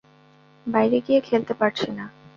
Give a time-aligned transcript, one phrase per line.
[0.67, 2.05] বাইরে গিয়ে খেলতে পারছে না।